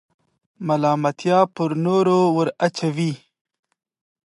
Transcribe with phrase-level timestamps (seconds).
[0.67, 3.11] ملامتیا پر نورو وراچوئ.